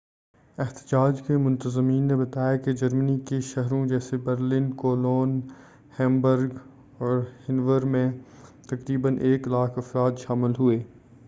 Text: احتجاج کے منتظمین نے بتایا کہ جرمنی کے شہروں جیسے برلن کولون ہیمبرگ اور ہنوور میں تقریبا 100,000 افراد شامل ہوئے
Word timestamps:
احتجاج 0.57 1.21
کے 1.27 1.35
منتظمین 1.37 2.07
نے 2.07 2.15
بتایا 2.15 2.55
کہ 2.57 2.71
جرمنی 2.73 3.19
کے 3.19 3.39
شہروں 3.41 3.85
جیسے 3.87 4.17
برلن 4.17 4.71
کولون 4.75 5.39
ہیمبرگ 5.99 6.57
اور 6.99 7.21
ہنوور 7.49 7.81
میں 7.93 8.09
تقریبا 8.67 9.09
100,000 9.09 9.77
افراد 9.77 10.17
شامل 10.17 10.51
ہوئے 10.59 10.83